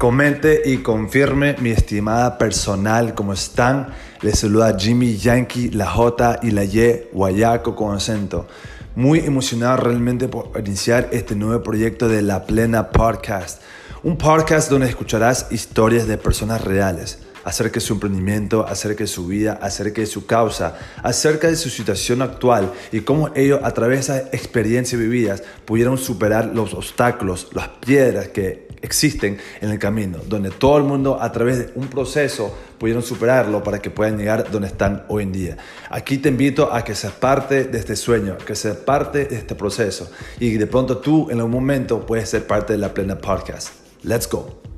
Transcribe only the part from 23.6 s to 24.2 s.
a través de